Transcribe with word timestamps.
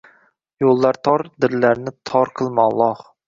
Yo‘llar– 0.63 0.99
tor, 1.07 1.23
dillarni 1.45 1.95
tor 2.11 2.33
qilma, 2.41 2.69
Alloh. 2.73 3.05